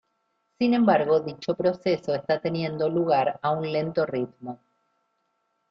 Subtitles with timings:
[0.57, 4.59] Sin embargo, dicho proceso está teniendo lugar a un lento ritmo.